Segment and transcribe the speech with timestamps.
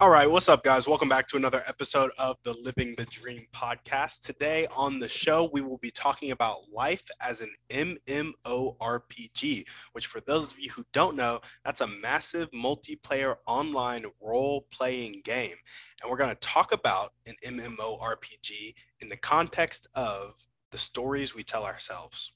[0.00, 0.86] All right, what's up, guys?
[0.86, 4.20] Welcome back to another episode of the Living the Dream podcast.
[4.20, 10.20] Today on the show, we will be talking about life as an MMORPG, which, for
[10.20, 15.56] those of you who don't know, that's a massive multiplayer online role playing game.
[16.00, 20.34] And we're going to talk about an MMORPG in the context of
[20.70, 22.34] the stories we tell ourselves.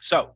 [0.00, 0.34] So,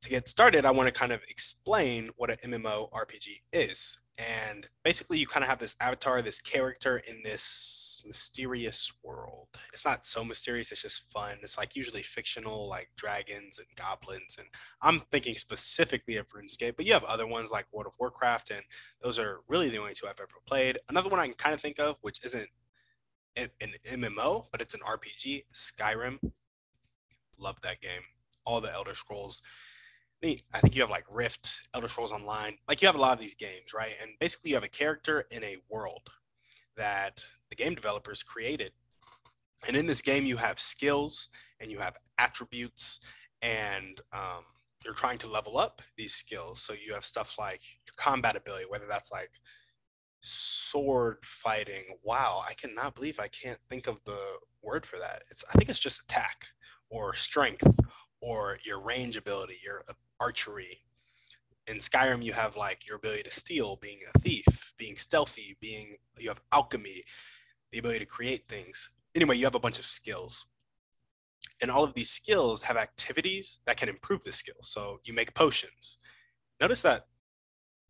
[0.00, 3.98] to get started, I want to kind of explain what an MMORPG is.
[4.22, 9.48] And basically, you kind of have this avatar, this character in this mysterious world.
[9.72, 11.36] It's not so mysterious, it's just fun.
[11.42, 14.36] It's like usually fictional, like dragons and goblins.
[14.38, 14.48] And
[14.82, 18.62] I'm thinking specifically of RuneScape, but you have other ones like World of Warcraft, and
[19.00, 20.78] those are really the only two I've ever played.
[20.88, 22.48] Another one I can kind of think of, which isn't
[23.36, 23.48] an
[23.90, 26.18] MMO, but it's an RPG, Skyrim.
[27.38, 28.02] Love that game.
[28.44, 29.40] All the Elder Scrolls
[30.24, 32.56] I think you have like Rift, Elder Scrolls Online.
[32.68, 33.94] Like you have a lot of these games, right?
[34.00, 36.08] And basically, you have a character in a world
[36.76, 38.72] that the game developers created.
[39.66, 41.28] And in this game, you have skills
[41.60, 43.00] and you have attributes,
[43.42, 44.44] and um,
[44.84, 46.62] you're trying to level up these skills.
[46.62, 49.30] So you have stuff like your combat ability, whether that's like
[50.20, 51.82] sword fighting.
[52.02, 54.18] Wow, I cannot believe I can't think of the
[54.62, 55.22] word for that.
[55.30, 56.44] It's I think it's just attack
[56.90, 57.66] or strength
[58.22, 59.82] or your range ability, your
[60.20, 60.78] archery.
[61.66, 65.96] In Skyrim, you have like your ability to steal, being a thief, being stealthy, being
[66.18, 67.02] you have alchemy,
[67.72, 68.90] the ability to create things.
[69.14, 70.46] Anyway, you have a bunch of skills.
[71.60, 74.56] And all of these skills have activities that can improve the skill.
[74.62, 75.98] So you make potions.
[76.60, 77.02] Notice that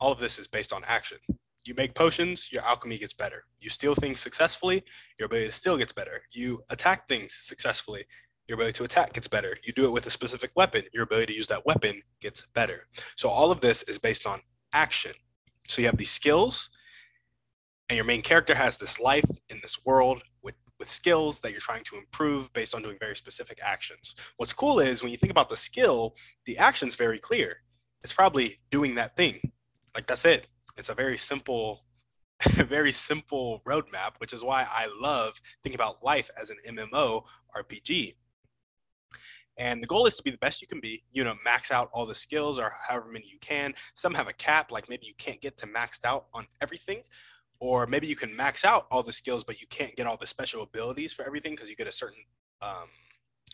[0.00, 1.19] all of this is based on action.
[1.64, 3.44] You make potions, your alchemy gets better.
[3.60, 4.82] You steal things successfully,
[5.19, 6.22] your ability to steal gets better.
[6.32, 8.04] You attack things successfully,
[8.52, 9.56] your ability to attack gets better.
[9.64, 12.86] You do it with a specific weapon, your ability to use that weapon gets better.
[13.16, 14.40] So all of this is based on
[14.74, 15.12] action.
[15.68, 16.68] So you have these skills,
[17.88, 21.60] and your main character has this life in this world with with skills that you're
[21.60, 24.16] trying to improve based on doing very specific actions.
[24.36, 26.14] What's cool is when you think about the skill,
[26.44, 27.56] the action's very clear.
[28.02, 29.40] It's probably doing that thing.
[29.94, 30.48] Like that's it.
[30.76, 31.84] It's a very simple
[32.50, 37.22] very simple roadmap, which is why I love thinking about life as an MMO
[37.56, 38.14] RPG.
[39.59, 41.91] And the goal is to be the best you can be, you know, max out
[41.93, 43.75] all the skills or however many you can.
[43.95, 47.03] Some have a cap, like maybe you can't get to maxed out on everything.
[47.61, 50.27] Or maybe you can max out all the skills, but you can't get all the
[50.27, 52.25] special abilities for everything because you get a certain
[52.61, 52.89] um,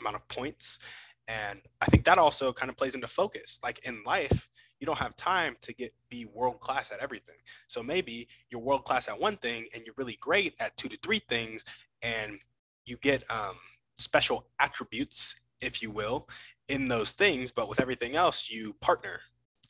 [0.01, 0.79] amount of points.
[1.27, 3.61] And I think that also kind of plays into focus.
[3.63, 4.49] Like in life,
[4.81, 7.35] you don't have time to get be world class at everything.
[7.67, 10.97] So maybe you're world class at one thing and you're really great at two to
[10.99, 11.65] three things,
[12.03, 12.39] and
[12.87, 13.57] you get um,
[13.97, 16.29] special attributes if you will,
[16.69, 17.53] in those things.
[17.53, 19.21] But with everything else, you partner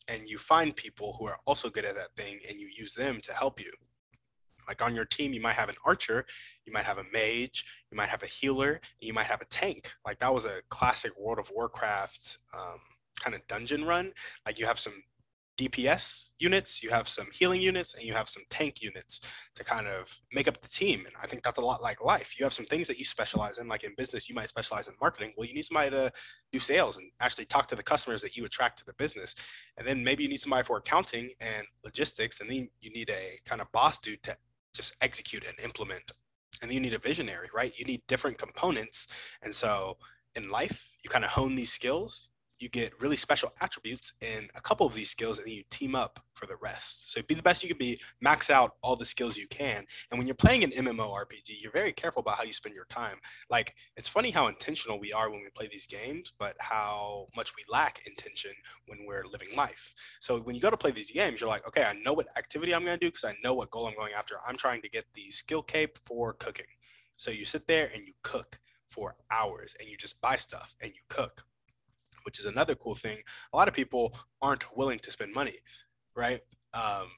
[0.08, 3.20] and you find people who are also good at that thing and you use them
[3.22, 3.72] to help you.
[4.68, 6.26] Like on your team, you might have an archer,
[6.66, 9.94] you might have a mage, you might have a healer, you might have a tank.
[10.06, 12.78] Like that was a classic World of Warcraft um,
[13.18, 14.12] kind of dungeon run.
[14.46, 15.02] Like you have some
[15.58, 19.20] DPS units, you have some healing units, and you have some tank units
[19.56, 21.00] to kind of make up the team.
[21.00, 22.38] And I think that's a lot like life.
[22.38, 24.94] You have some things that you specialize in, like in business, you might specialize in
[25.00, 25.32] marketing.
[25.36, 26.12] Well, you need somebody to
[26.52, 29.34] do sales and actually talk to the customers that you attract to the business.
[29.76, 33.38] And then maybe you need somebody for accounting and logistics, and then you need a
[33.44, 34.36] kind of boss dude to
[34.72, 36.12] just execute and implement.
[36.62, 37.76] And then you need a visionary, right?
[37.78, 39.36] You need different components.
[39.42, 39.96] And so
[40.36, 44.60] in life, you kind of hone these skills you get really special attributes in a
[44.60, 47.12] couple of these skills and then you team up for the rest.
[47.12, 49.84] So be the best you can be, max out all the skills you can.
[50.10, 53.16] And when you're playing an MMORPG, you're very careful about how you spend your time.
[53.50, 57.54] Like it's funny how intentional we are when we play these games, but how much
[57.56, 58.52] we lack intention
[58.86, 59.94] when we're living life.
[60.20, 62.74] So when you go to play these games, you're like, okay, I know what activity
[62.74, 64.36] I'm going to do because I know what goal I'm going after.
[64.46, 66.66] I'm trying to get the skill cape for cooking.
[67.16, 70.90] So you sit there and you cook for hours and you just buy stuff and
[70.90, 71.44] you cook
[72.24, 73.18] which is another cool thing.
[73.52, 75.58] A lot of people aren't willing to spend money,
[76.14, 76.40] right,
[76.74, 77.08] um,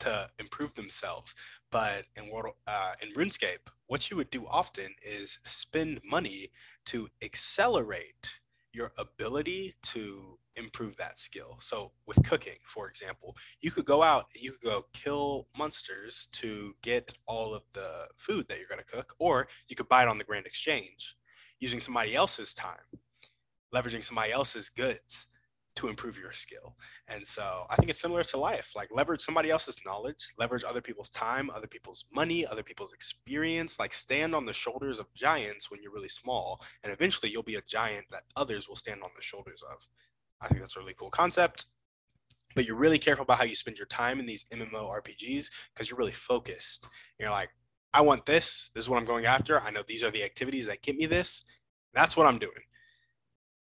[0.00, 1.34] to improve themselves.
[1.70, 6.48] But in world uh, in RuneScape, what you would do often is spend money
[6.86, 8.40] to accelerate
[8.72, 11.56] your ability to improve that skill.
[11.60, 16.74] So with cooking, for example, you could go out, you could go kill monsters to
[16.82, 20.08] get all of the food that you're going to cook, or you could buy it
[20.08, 21.16] on the Grand Exchange
[21.58, 22.78] using somebody else's time,
[23.74, 25.28] leveraging somebody else's goods
[25.76, 26.76] to improve your skill.
[27.08, 28.72] And so I think it's similar to life.
[28.74, 33.78] Like leverage somebody else's knowledge, leverage other people's time, other people's money, other people's experience.
[33.78, 36.60] Like stand on the shoulders of giants when you're really small.
[36.82, 39.86] And eventually you'll be a giant that others will stand on the shoulders of.
[40.42, 41.66] I think that's a really cool concept.
[42.56, 45.88] But you're really careful about how you spend your time in these MMO RPGs because
[45.88, 46.88] you're really focused.
[47.18, 47.50] You're like,
[47.94, 48.70] I want this.
[48.74, 49.60] This is what I'm going after.
[49.60, 51.44] I know these are the activities that get me this.
[51.94, 52.52] That's what I'm doing.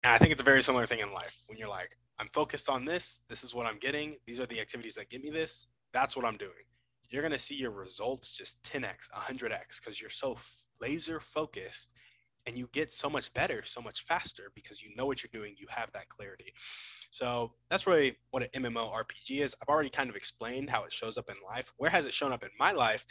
[0.03, 2.69] And I think it's a very similar thing in life when you're like, I'm focused
[2.69, 3.21] on this.
[3.29, 4.15] This is what I'm getting.
[4.25, 5.67] These are the activities that give me this.
[5.93, 6.51] That's what I'm doing.
[7.09, 10.37] You're going to see your results just 10x, 100x because you're so
[10.79, 11.93] laser focused
[12.47, 15.55] and you get so much better so much faster because you know what you're doing
[15.57, 16.51] you have that clarity
[17.11, 20.91] so that's really what an mmo rpg is i've already kind of explained how it
[20.91, 23.05] shows up in life where has it shown up in my life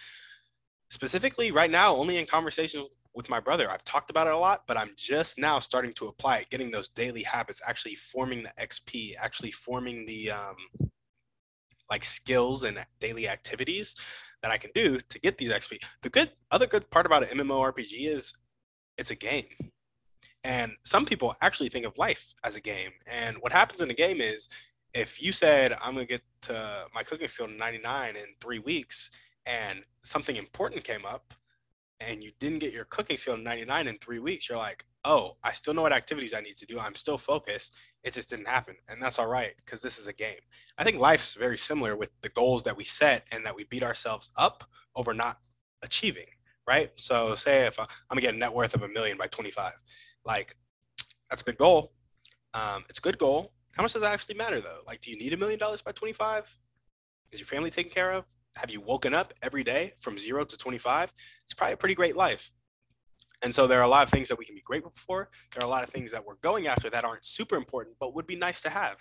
[0.91, 2.87] specifically right now only in conversations
[3.19, 6.07] with my brother i've talked about it a lot but i'm just now starting to
[6.07, 10.57] apply it getting those daily habits actually forming the xp actually forming the um,
[11.91, 13.95] like skills and daily activities
[14.43, 15.79] that I can do to get these XP.
[16.03, 18.35] The good other good part about an MMORPG is
[18.97, 19.45] it's a game.
[20.45, 22.91] And some people actually think of life as a game.
[23.11, 24.49] And what happens in a game is
[24.95, 28.61] if you said, I'm going to get to my cooking skill to 99 in three
[28.61, 29.11] weeks,
[29.47, 31.35] and something important came up,
[32.01, 35.37] and you didn't get your cooking skill to 99 in three weeks, you're like, oh,
[35.43, 36.79] I still know what activities I need to do.
[36.79, 37.77] I'm still focused.
[38.05, 38.77] It just didn't happen.
[38.89, 40.39] And that's all right because this is a game.
[40.77, 43.83] I think life's very similar with the goals that we set and that we beat
[43.83, 44.65] ourselves up
[44.95, 45.39] over not
[45.83, 46.27] achieving
[46.69, 46.91] right?
[46.97, 49.73] So say if I'm gonna get a net worth of a million by 25,
[50.25, 50.55] like
[51.31, 51.93] that's a big goal.
[52.55, 53.53] Um, it's a good goal.
[53.75, 54.81] How much does that actually matter though?
[54.87, 56.59] Like, do you need a million dollars by 25?
[57.33, 58.25] Is your family taken care of?
[58.59, 61.13] Have you woken up every day from zero to 25?
[61.45, 62.51] It's probably a pretty great life.
[63.43, 65.29] And so there are a lot of things that we can be grateful for.
[65.55, 68.15] There are a lot of things that we're going after that aren't super important, but
[68.17, 68.97] would be nice to have.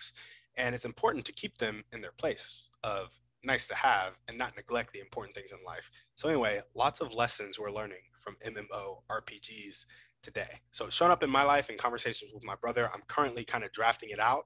[0.57, 3.09] And it's important to keep them in their place of
[3.43, 5.89] nice to have and not neglect the important things in life.
[6.15, 9.85] So anyway, lots of lessons we're learning from MMO RPGs
[10.21, 10.59] today.
[10.69, 12.91] So shown up in my life in conversations with my brother.
[12.93, 14.45] I'm currently kind of drafting it out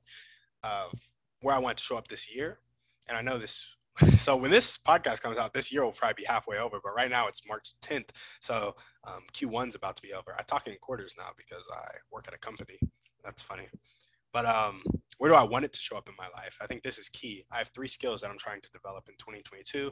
[0.63, 0.93] of
[1.41, 2.59] where I want to show up this year.
[3.09, 3.75] And I know this
[4.17, 6.79] so when this podcast comes out, this year will probably be halfway over.
[6.83, 8.09] But right now it's March 10th,
[8.39, 10.35] so um, Q1's about to be over.
[10.37, 12.79] I talk in quarters now because I work at a company.
[13.23, 13.67] That's funny.
[14.33, 14.81] But um,
[15.17, 16.57] where do I want it to show up in my life?
[16.61, 17.43] I think this is key.
[17.51, 19.91] I have three skills that I'm trying to develop in 2022.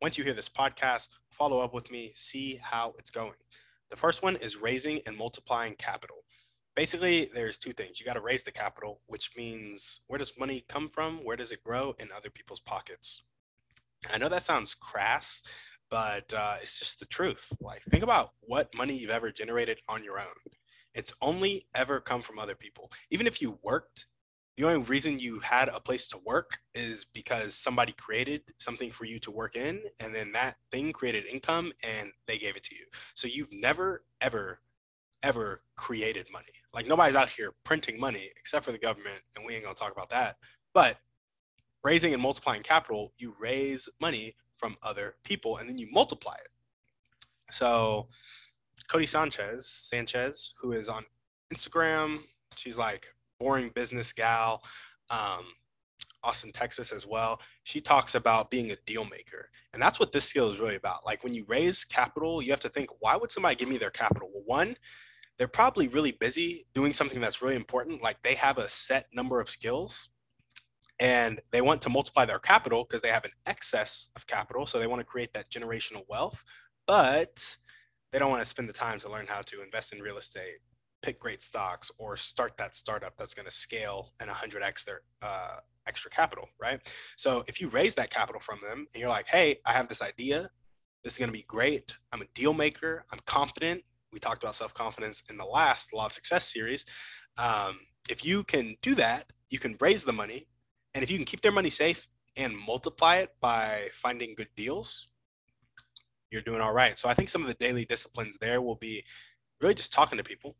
[0.00, 3.34] Once you hear this podcast, follow up with me, see how it's going.
[3.90, 6.18] The first one is raising and multiplying capital.
[6.76, 7.98] Basically, there's two things.
[7.98, 11.24] You got to raise the capital, which means where does money come from?
[11.24, 13.24] Where does it grow in other people's pockets?
[14.12, 15.42] I know that sounds crass,
[15.90, 17.52] but uh, it's just the truth.
[17.60, 20.26] Like, think about what money you've ever generated on your own.
[20.94, 22.90] It's only ever come from other people.
[23.10, 24.06] Even if you worked,
[24.56, 29.04] the only reason you had a place to work is because somebody created something for
[29.04, 32.74] you to work in, and then that thing created income and they gave it to
[32.74, 32.84] you.
[33.14, 34.60] So you've never, ever,
[35.22, 36.46] ever created money.
[36.74, 39.92] Like nobody's out here printing money except for the government, and we ain't gonna talk
[39.92, 40.36] about that.
[40.74, 40.98] But
[41.84, 46.48] raising and multiplying capital, you raise money from other people and then you multiply it.
[47.52, 48.08] So
[48.88, 51.04] Codie Sanchez, Sanchez, who is on
[51.52, 52.18] Instagram.
[52.56, 53.06] She's like
[53.38, 54.62] boring business gal.
[55.10, 55.44] Um,
[56.22, 57.40] Austin, Texas as well.
[57.64, 59.48] She talks about being a deal maker.
[59.72, 61.06] And that's what this skill is really about.
[61.06, 63.90] Like when you raise capital, you have to think, why would somebody give me their
[63.90, 64.30] capital?
[64.32, 64.76] Well, one,
[65.38, 68.02] they're probably really busy doing something that's really important.
[68.02, 70.09] Like they have a set number of skills
[71.00, 74.66] and they want to multiply their capital because they have an excess of capital.
[74.66, 76.44] So they want to create that generational wealth.
[76.86, 77.56] But
[78.12, 80.58] they don't want to spend the time to learn how to invest in real estate,
[81.02, 85.56] pick great stocks, or start that startup that's going to scale and 100x their uh,
[85.86, 86.80] extra capital, right?
[87.16, 90.02] So if you raise that capital from them and you're like, hey, I have this
[90.02, 90.50] idea,
[91.02, 91.94] this is going to be great.
[92.12, 93.04] I'm a deal maker.
[93.12, 93.82] I'm confident.
[94.12, 96.84] We talked about self confidence in the last Law of Success series.
[97.38, 97.78] Um,
[98.10, 100.46] if you can do that, you can raise the money.
[100.94, 102.06] And if you can keep their money safe
[102.36, 105.08] and multiply it by finding good deals,
[106.30, 106.96] you're doing all right.
[106.96, 109.04] So I think some of the daily disciplines there will be
[109.60, 110.56] really just talking to people.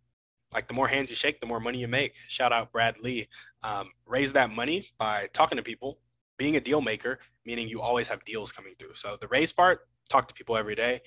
[0.53, 2.17] Like the more hands you shake, the more money you make.
[2.27, 3.27] Shout out Brad Lea.
[3.63, 6.01] Um, raise that money by talking to people,
[6.39, 8.95] being a deal maker, meaning you always have deals coming through.
[8.95, 11.01] So the raise part, talk to people every day.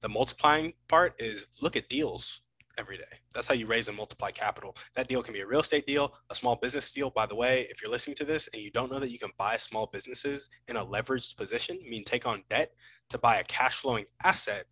[0.00, 2.40] The multiplying part is look at deals
[2.80, 3.04] every day.
[3.34, 4.74] That's how you raise and multiply capital.
[4.96, 7.10] That deal can be a real estate deal, a small business deal.
[7.10, 9.30] By the way, if you're listening to this and you don't know that you can
[9.36, 12.72] buy small businesses in a leveraged position, I mean take on debt
[13.10, 14.64] to buy a cash flowing asset,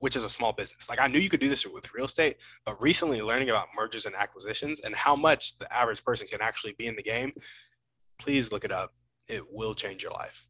[0.00, 0.90] which is a small business.
[0.90, 4.04] Like I knew you could do this with real estate, but recently learning about mergers
[4.04, 7.32] and acquisitions and how much the average person can actually be in the game,
[8.18, 8.92] please look it up.
[9.30, 10.46] It will change your life.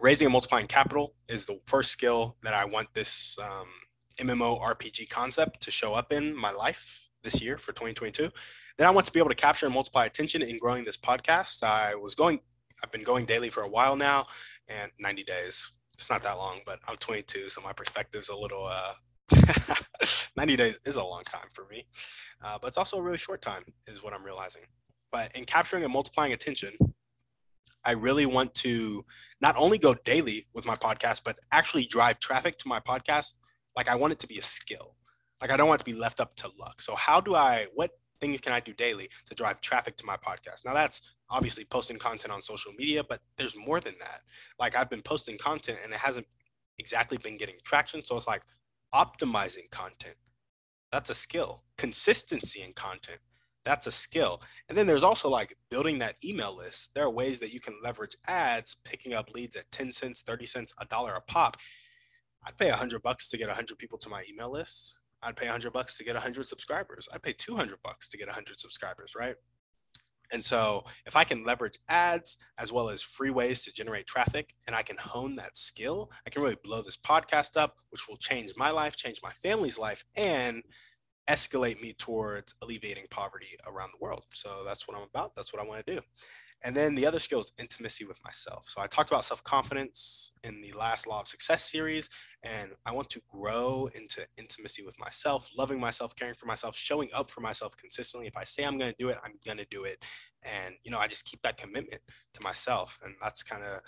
[0.00, 3.68] Raising and multiplying capital is the first skill that I want this um,
[4.20, 8.30] MMO RPG concept to show up in my life this year for 2022.
[8.78, 11.62] Then I want to be able to capture and multiply attention in growing this podcast.
[11.62, 12.40] I was going,
[12.82, 14.26] I've been going daily for a while now,
[14.68, 15.72] and 90 days.
[15.94, 18.66] It's not that long, but I'm 22, so my perspective's a little.
[18.66, 18.94] Uh,
[20.36, 21.84] 90 days is a long time for me,
[22.44, 24.62] uh, but it's also a really short time, is what I'm realizing.
[25.10, 26.74] But in capturing and multiplying attention,
[27.84, 29.04] I really want to
[29.40, 33.34] not only go daily with my podcast, but actually drive traffic to my podcast
[33.76, 34.96] like I want it to be a skill.
[35.40, 36.80] Like I don't want it to be left up to luck.
[36.80, 37.90] So how do I what
[38.20, 40.64] things can I do daily to drive traffic to my podcast?
[40.64, 44.20] Now that's obviously posting content on social media, but there's more than that.
[44.58, 46.26] Like I've been posting content and it hasn't
[46.78, 48.04] exactly been getting traction.
[48.04, 48.42] So it's like
[48.94, 50.16] optimizing content.
[50.92, 51.62] That's a skill.
[51.76, 53.18] Consistency in content.
[53.64, 54.40] That's a skill.
[54.68, 56.94] And then there's also like building that email list.
[56.94, 60.46] There are ways that you can leverage ads, picking up leads at 10 cents, 30
[60.46, 61.56] cents, a dollar a pop.
[62.46, 65.00] I'd pay a hundred bucks to get a hundred people to my email list.
[65.22, 67.08] I'd pay a hundred bucks to get a hundred subscribers.
[67.12, 69.34] I'd pay 200 bucks to get a hundred subscribers, right?
[70.32, 74.52] And so if I can leverage ads as well as free ways to generate traffic
[74.66, 78.16] and I can hone that skill, I can really blow this podcast up, which will
[78.16, 80.62] change my life, change my family's life, and
[81.28, 84.24] escalate me towards alleviating poverty around the world.
[84.32, 85.34] So that's what I'm about.
[85.34, 86.00] That's what I want to do.
[86.64, 88.66] And then the other skill is intimacy with myself.
[88.68, 92.08] So I talked about self confidence in the last Law of Success series,
[92.42, 97.08] and I want to grow into intimacy with myself, loving myself, caring for myself, showing
[97.14, 98.26] up for myself consistently.
[98.26, 100.04] If I say I'm going to do it, I'm going to do it.
[100.42, 102.00] And, you know, I just keep that commitment
[102.34, 102.98] to myself.
[103.04, 103.80] And that's kind of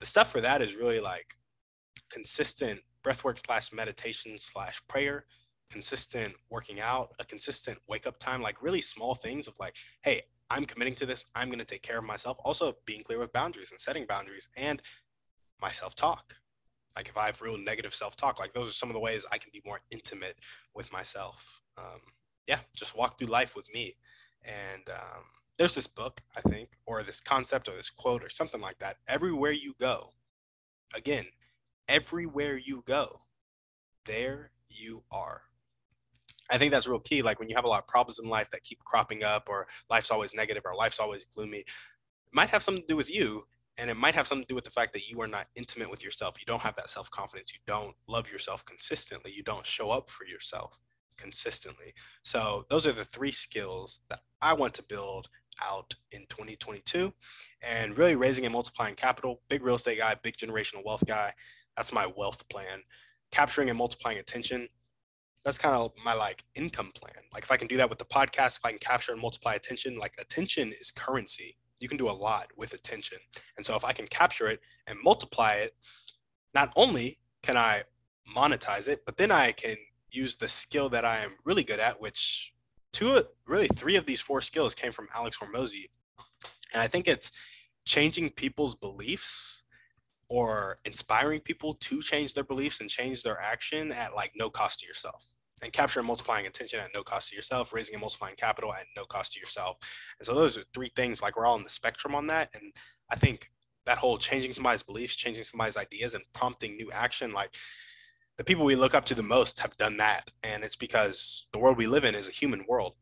[0.00, 1.34] the stuff for that is really like
[2.10, 5.24] consistent breathwork slash meditation slash prayer
[5.70, 10.22] consistent working out, a consistent wake up time, like really small things of like, hey,
[10.50, 11.26] I'm committing to this.
[11.34, 12.38] I'm going to take care of myself.
[12.44, 14.80] Also, being clear with boundaries and setting boundaries and
[15.60, 16.34] my self talk.
[16.96, 19.26] Like, if I have real negative self talk, like, those are some of the ways
[19.30, 20.36] I can be more intimate
[20.74, 21.62] with myself.
[21.76, 22.00] Um,
[22.46, 23.94] yeah, just walk through life with me.
[24.44, 25.24] And um,
[25.58, 28.96] there's this book, I think, or this concept or this quote or something like that.
[29.08, 30.10] Everywhere you go,
[30.94, 31.24] again,
[31.88, 33.20] everywhere you go,
[34.04, 35.42] there you are.
[36.50, 37.22] I think that's real key.
[37.22, 39.66] Like when you have a lot of problems in life that keep cropping up, or
[39.90, 41.66] life's always negative, or life's always gloomy, it
[42.32, 43.44] might have something to do with you.
[43.78, 45.90] And it might have something to do with the fact that you are not intimate
[45.90, 46.36] with yourself.
[46.40, 47.52] You don't have that self confidence.
[47.52, 49.32] You don't love yourself consistently.
[49.34, 50.80] You don't show up for yourself
[51.18, 51.92] consistently.
[52.24, 55.28] So, those are the three skills that I want to build
[55.64, 57.12] out in 2022
[57.62, 59.40] and really raising and multiplying capital.
[59.48, 61.32] Big real estate guy, big generational wealth guy.
[61.76, 62.80] That's my wealth plan.
[63.30, 64.68] Capturing and multiplying attention
[65.46, 67.22] that's kind of my like income plan.
[67.32, 69.54] Like if I can do that with the podcast, if I can capture and multiply
[69.54, 71.56] attention, like attention is currency.
[71.78, 73.18] You can do a lot with attention.
[73.56, 75.76] And so if I can capture it and multiply it,
[76.52, 77.84] not only can I
[78.36, 79.76] monetize it, but then I can
[80.10, 82.52] use the skill that I am really good at, which
[82.92, 85.90] two, really three of these four skills came from Alex Hormozi.
[86.74, 87.30] And I think it's
[87.84, 89.62] changing people's beliefs
[90.28, 94.80] or inspiring people to change their beliefs and change their action at like no cost
[94.80, 98.36] to yourself and capture and multiplying attention at no cost to yourself, raising and multiplying
[98.36, 99.78] capital at no cost to yourself.
[100.18, 102.50] And so those are three things like we're all on the spectrum on that.
[102.54, 102.72] And
[103.10, 103.50] I think
[103.86, 107.54] that whole changing somebody's beliefs, changing somebody's ideas and prompting new action, like
[108.36, 110.30] the people we look up to the most have done that.
[110.42, 112.94] And it's because the world we live in is a human world.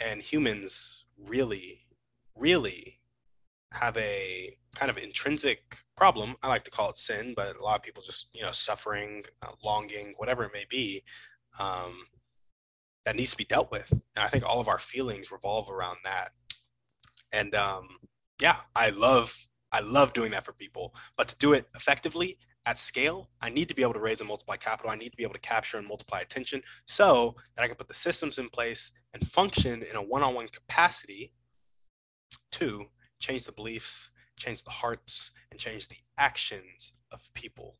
[0.00, 1.84] And humans really,
[2.34, 3.00] really
[3.72, 6.36] have a kind of intrinsic problem.
[6.42, 9.24] I like to call it sin, but a lot of people just, you know, suffering,
[9.42, 11.02] uh, longing, whatever it may be,
[11.58, 12.06] um,
[13.04, 13.90] that needs to be dealt with.
[13.90, 16.30] And I think all of our feelings revolve around that.
[17.32, 17.88] And um,
[18.40, 19.34] yeah, I love
[19.70, 20.94] I love doing that for people.
[21.16, 24.28] But to do it effectively at scale, I need to be able to raise and
[24.28, 24.90] multiply capital.
[24.90, 27.88] I need to be able to capture and multiply attention so that I can put
[27.88, 31.32] the systems in place and function in a one-on-one capacity
[32.52, 32.86] to
[33.20, 37.76] change the beliefs, change the hearts, and change the actions of people.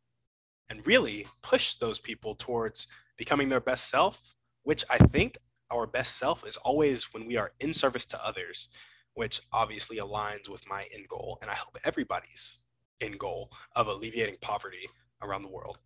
[0.71, 2.87] And really push those people towards
[3.19, 5.37] becoming their best self, which I think
[5.71, 8.71] our best self is always when we are in service to others,
[9.15, 11.39] which obviously aligns with my end goal.
[11.43, 12.65] And I hope everybody's
[13.03, 14.87] end goal of alleviating poverty
[15.23, 15.79] around the world.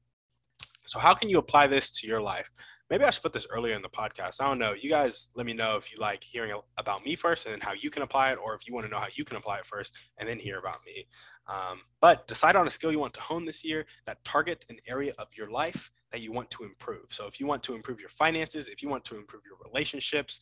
[0.86, 2.50] So, how can you apply this to your life?
[2.90, 4.40] Maybe I should put this earlier in the podcast.
[4.40, 4.74] I don't know.
[4.74, 7.72] You guys let me know if you like hearing about me first and then how
[7.72, 9.66] you can apply it, or if you want to know how you can apply it
[9.66, 11.06] first and then hear about me.
[11.48, 14.76] Um, but decide on a skill you want to hone this year that targets an
[14.88, 17.06] area of your life that you want to improve.
[17.08, 20.40] So, if you want to improve your finances, if you want to improve your relationships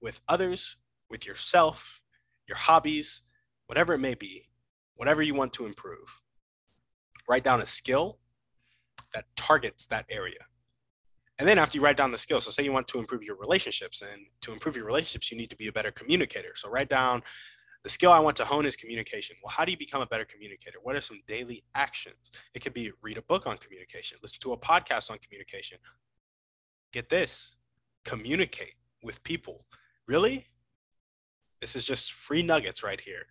[0.00, 0.76] with others,
[1.10, 2.00] with yourself,
[2.48, 3.22] your hobbies,
[3.66, 4.48] whatever it may be,
[4.94, 6.22] whatever you want to improve,
[7.28, 8.19] write down a skill
[9.14, 10.38] that targets that area.
[11.38, 13.36] And then after you write down the skill, so say you want to improve your
[13.36, 16.52] relationships, and to improve your relationships, you need to be a better communicator.
[16.54, 17.22] So write down
[17.82, 19.36] the skill I want to hone is communication.
[19.42, 20.78] Well, how do you become a better communicator?
[20.82, 22.30] What are some daily actions?
[22.54, 25.78] It could be read a book on communication, listen to a podcast on communication.
[26.92, 27.56] Get this
[28.04, 29.64] communicate with people.
[30.06, 30.44] Really?
[31.60, 33.26] This is just free nuggets right here.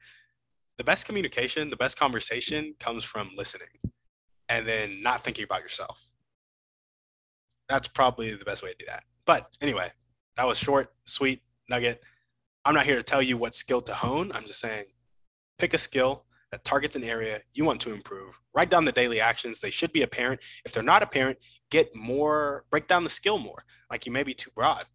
[0.77, 3.67] The best communication, the best conversation comes from listening
[4.49, 6.09] and then not thinking about yourself.
[7.69, 9.03] That's probably the best way to do that.
[9.25, 9.89] But anyway,
[10.35, 12.01] that was short, sweet nugget.
[12.65, 14.31] I'm not here to tell you what skill to hone.
[14.33, 14.85] I'm just saying
[15.59, 18.39] pick a skill that targets an area you want to improve.
[18.55, 19.59] Write down the daily actions.
[19.59, 20.43] They should be apparent.
[20.65, 21.37] If they're not apparent,
[21.69, 23.59] get more, break down the skill more.
[23.91, 24.85] Like you may be too broad.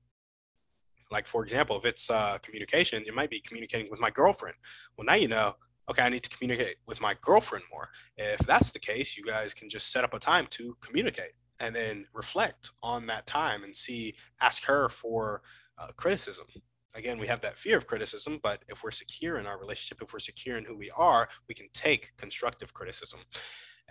[1.12, 4.56] Like, for example, if it's uh, communication, it might be communicating with my girlfriend.
[4.96, 5.54] Well, now you know
[5.90, 7.90] okay, I need to communicate with my girlfriend more.
[8.16, 11.74] If that's the case, you guys can just set up a time to communicate and
[11.74, 15.42] then reflect on that time and see, ask her for
[15.78, 16.46] uh, criticism.
[16.94, 20.12] Again, we have that fear of criticism, but if we're secure in our relationship, if
[20.12, 23.20] we're secure in who we are, we can take constructive criticism.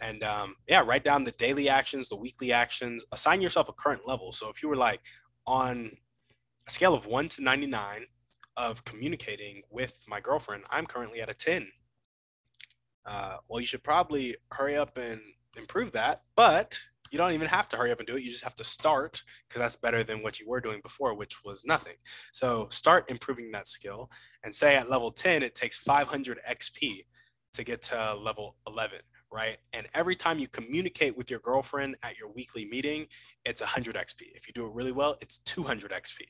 [0.02, 4.08] And um, yeah, write down the daily actions, the weekly actions, assign yourself a current
[4.08, 4.32] level.
[4.32, 5.02] So if you were like
[5.46, 5.92] on
[6.68, 8.06] a scale of one to 99
[8.56, 11.68] of communicating with my girlfriend, I'm currently at a 10
[13.06, 15.20] uh, well, you should probably hurry up and
[15.58, 16.24] improve that.
[16.36, 16.80] But
[17.14, 18.24] you don't even have to hurry up and do it.
[18.24, 21.44] You just have to start because that's better than what you were doing before, which
[21.46, 21.94] was nothing.
[22.32, 24.10] So start improving that skill
[24.44, 27.06] and say at level 10, it takes 500 XP
[27.54, 28.98] to get to level 11,
[29.32, 29.58] right?
[29.74, 33.06] And every time you communicate with your girlfriend at your weekly meeting,
[33.46, 34.22] it's 100 XP.
[34.34, 36.22] If you do it really well, it's 200 XP.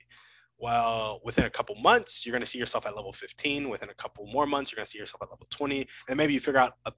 [0.58, 3.70] Well, within a couple months, you're going to see yourself at level 15.
[3.70, 5.86] Within a couple more months, you're going to see yourself at level 20.
[6.10, 6.94] And maybe you figure out a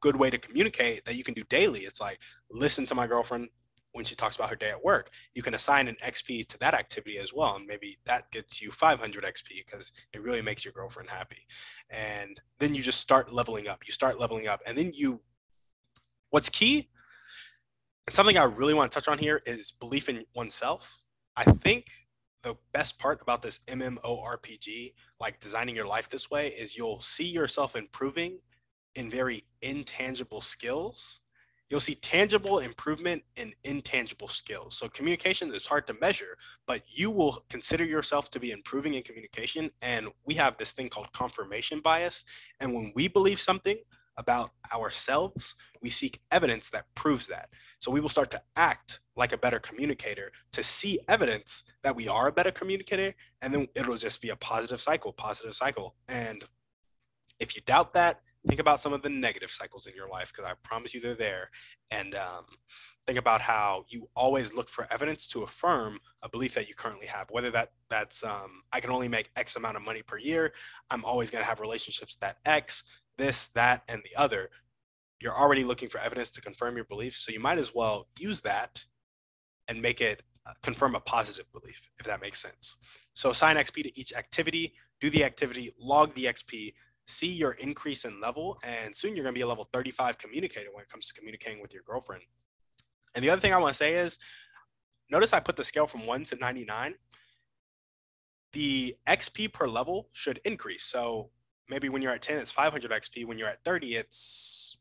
[0.00, 1.80] good way to communicate that you can do daily.
[1.80, 3.48] It's like, listen to my girlfriend
[3.92, 5.10] when she talks about her day at work.
[5.34, 7.56] You can assign an XP to that activity as well.
[7.56, 11.46] And maybe that gets you 500 XP because it really makes your girlfriend happy.
[11.90, 13.80] And then you just start leveling up.
[13.86, 14.60] You start leveling up.
[14.66, 15.20] And then you,
[16.30, 16.88] what's key,
[18.06, 21.06] and something I really want to touch on here is belief in oneself.
[21.36, 21.86] I think
[22.42, 27.26] the best part about this MMORPG, like designing your life this way, is you'll see
[27.26, 28.38] yourself improving
[28.94, 31.20] in very intangible skills.
[31.70, 34.76] You'll see tangible improvement in intangible skills.
[34.76, 39.02] So communication is hard to measure, but you will consider yourself to be improving in
[39.02, 39.70] communication.
[39.80, 42.24] And we have this thing called confirmation bias.
[42.60, 43.76] And when we believe something
[44.18, 47.48] about ourselves, we seek evidence that proves that.
[47.80, 52.08] So we will start to act like a better communicator to see evidence that we
[52.08, 53.14] are a better communicator.
[53.42, 55.96] And then it'll just be a positive cycle, positive cycle.
[56.08, 56.44] And
[57.40, 60.50] if you doubt that, think about some of the negative cycles in your life because
[60.50, 61.50] I promise you they're there.
[61.92, 62.44] And um,
[63.06, 67.06] think about how you always look for evidence to affirm a belief that you currently
[67.06, 67.26] have.
[67.30, 70.52] Whether that that's um, I can only make X amount of money per year.
[70.90, 74.50] I'm always going to have relationships that X, this, that, and the other
[75.22, 77.16] you're already looking for evidence to confirm your belief.
[77.16, 78.84] So you might as well use that
[79.68, 82.76] and make it uh, confirm a positive belief, if that makes sense.
[83.14, 86.72] So assign XP to each activity, do the activity, log the XP,
[87.06, 90.70] see your increase in level, and soon you're going to be a level 35 communicator
[90.72, 92.22] when it comes to communicating with your girlfriend.
[93.14, 94.18] And the other thing I want to say is
[95.10, 96.94] notice I put the scale from 1 to 99.
[98.54, 100.84] The XP per level should increase.
[100.84, 101.30] So
[101.68, 103.24] maybe when you're at 10, it's 500 XP.
[103.26, 104.78] When you're at 30, it's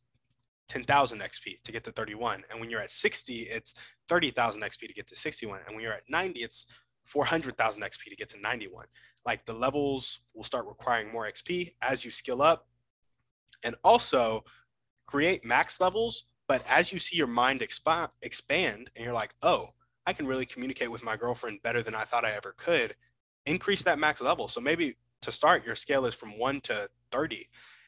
[0.69, 2.43] 10,000 XP to get to 31.
[2.49, 3.75] And when you're at 60, it's
[4.07, 5.59] 30,000 XP to get to 61.
[5.65, 6.67] And when you're at 90, it's
[7.05, 8.85] 400,000 XP to get to 91.
[9.25, 12.67] Like the levels will start requiring more XP as you skill up.
[13.63, 14.43] And also
[15.05, 16.23] create max levels.
[16.47, 19.69] But as you see your mind expa- expand and you're like, oh,
[20.05, 22.95] I can really communicate with my girlfriend better than I thought I ever could,
[23.45, 24.47] increase that max level.
[24.47, 27.47] So maybe to start, your scale is from one to 30.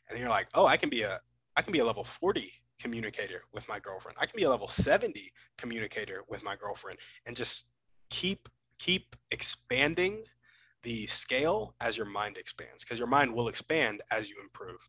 [0.09, 1.19] And you're like, oh, I can be a
[1.55, 4.17] I can be a level 40 communicator with my girlfriend.
[4.19, 7.71] I can be a level 70 communicator with my girlfriend and just
[8.09, 10.23] keep keep expanding
[10.83, 14.85] the scale as your mind expands because your mind will expand as you improve.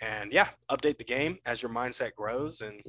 [0.00, 2.80] And yeah, update the game as your mindset grows and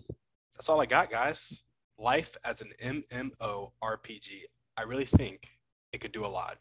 [0.54, 1.64] that's all I got guys.
[1.98, 4.44] life as an MMORPG.
[4.78, 5.48] I really think
[5.94, 6.58] it could do a lot.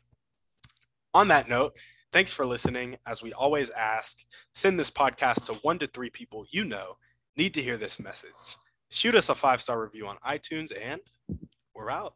[1.13, 1.77] On that note,
[2.15, 2.97] thanks for listening.
[3.09, 4.25] As we always ask,
[4.55, 6.97] send this podcast to one to three people you know
[7.37, 8.31] need to hear this message.
[8.89, 11.01] Shoot us a five star review on iTunes, and
[11.75, 12.15] we're out.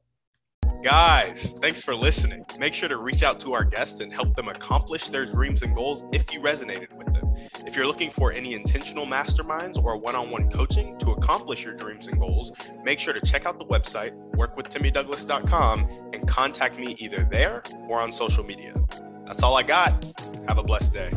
[0.84, 2.44] Guys, thanks for listening.
[2.60, 5.74] Make sure to reach out to our guests and help them accomplish their dreams and
[5.74, 7.34] goals if you resonated with them.
[7.66, 11.74] If you're looking for any intentional masterminds or one on one coaching to accomplish your
[11.74, 12.52] dreams and goals,
[12.84, 18.12] make sure to check out the website, workwithtimmydouglas.com, and contact me either there or on
[18.12, 18.72] social media.
[19.28, 19.92] That's all I got.
[20.48, 21.10] Have a blessed day.